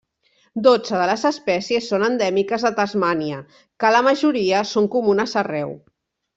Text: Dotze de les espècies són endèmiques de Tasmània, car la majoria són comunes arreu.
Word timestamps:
Dotze 0.67 0.95
de 1.01 1.09
les 1.09 1.25
espècies 1.29 1.89
són 1.91 2.07
endèmiques 2.07 2.67
de 2.69 2.73
Tasmània, 2.81 3.45
car 3.85 3.95
la 3.99 4.03
majoria 4.11 4.65
són 4.75 4.93
comunes 4.99 5.41
arreu. 5.47 5.81